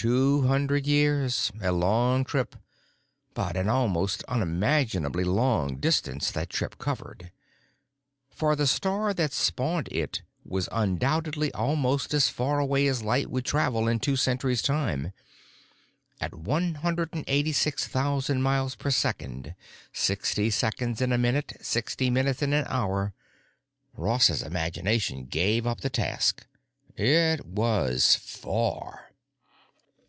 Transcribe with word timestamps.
Two 0.00 0.42
hundred 0.42 0.86
years—a 0.86 1.72
long 1.72 2.22
trip, 2.24 2.54
but 3.34 3.56
an 3.56 3.68
almost 3.68 4.22
unimaginably 4.28 5.24
long 5.24 5.76
distance 5.78 6.30
that 6.30 6.48
trip 6.50 6.78
covered. 6.78 7.32
For 8.30 8.54
the 8.54 8.68
star 8.68 9.12
that 9.14 9.32
spawned 9.32 9.88
it 9.90 10.22
was 10.44 10.68
undoubtedly 10.70 11.52
almost 11.52 12.14
as 12.14 12.28
far 12.28 12.60
away 12.60 12.86
as 12.86 13.02
light 13.02 13.28
would 13.28 13.44
travel 13.44 13.88
in 13.88 13.98
two 13.98 14.14
centuries' 14.14 14.62
time. 14.62 15.10
At 16.20 16.32
186,000 16.32 18.40
miles 18.40 18.76
per 18.76 18.92
second, 18.92 19.56
sixty 19.92 20.48
seconds 20.50 21.00
in 21.00 21.10
a 21.10 21.18
minute, 21.18 21.54
sixty 21.60 22.08
minutes 22.08 22.40
in 22.40 22.52
an 22.52 22.66
hour. 22.68 23.14
Ross's 23.94 24.44
imagination 24.44 25.24
gave 25.26 25.66
up 25.66 25.80
the 25.80 25.90
task. 25.90 26.46
It 26.96 27.44
was 27.44 28.14
far. 28.14 29.06